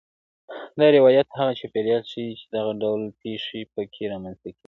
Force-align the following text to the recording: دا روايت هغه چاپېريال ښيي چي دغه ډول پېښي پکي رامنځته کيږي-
دا 0.79 0.87
روايت 0.97 1.27
هغه 1.39 1.53
چاپېريال 1.59 2.01
ښيي 2.11 2.29
چي 2.39 2.45
دغه 2.55 2.71
ډول 2.81 3.01
پېښي 3.21 3.61
پکي 3.73 4.05
رامنځته 4.13 4.47
کيږي- 4.51 4.59